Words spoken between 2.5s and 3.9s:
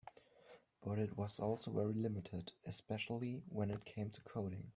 especially when it